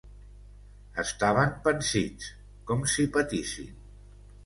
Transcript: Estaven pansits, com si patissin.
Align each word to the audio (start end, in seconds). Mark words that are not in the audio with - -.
Estaven 1.03 1.53
pansits, 1.69 2.33
com 2.73 2.85
si 2.97 3.09
patissin. 3.19 3.73